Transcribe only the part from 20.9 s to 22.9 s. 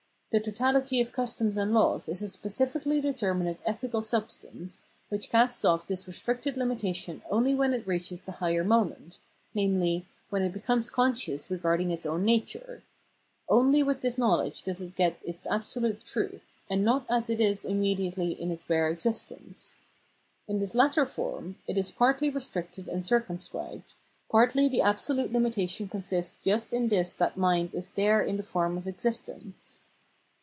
form it is partly restricted